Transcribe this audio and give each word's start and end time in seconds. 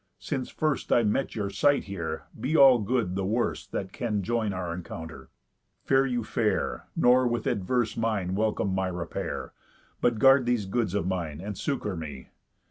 Since 0.17 0.49
first 0.49 0.91
I 0.91 1.03
meet 1.03 1.35
your 1.35 1.51
sight 1.51 1.83
here, 1.83 2.23
be 2.39 2.57
all 2.57 2.79
good 2.79 3.13
the 3.13 3.23
worst 3.23 3.71
That 3.71 3.93
can 3.93 4.23
join 4.23 4.51
our 4.51 4.73
encounter. 4.73 5.29
Fare 5.85 6.07
you 6.07 6.23
fair, 6.23 6.87
Nor 6.95 7.27
with 7.27 7.45
adverse 7.45 7.95
mind 7.95 8.35
welcome 8.35 8.73
my 8.73 8.87
repair, 8.87 9.53
But 10.01 10.17
guard 10.17 10.47
these 10.47 10.65
goods 10.65 10.95
of 10.95 11.05
mine, 11.05 11.39
and 11.39 11.55
succour 11.55 11.95
me. 11.95 12.29